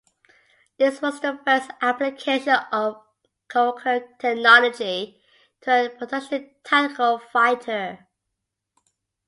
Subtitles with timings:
[0.79, 3.03] This was the first application of
[3.47, 5.21] co-cured technology
[5.61, 8.07] to a production tactical fighter.